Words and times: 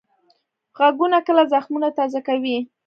غږونه 0.77 1.17
کله 1.27 1.43
زخمونه 1.53 1.89
تازه 1.97 2.19
کوي 2.27 2.57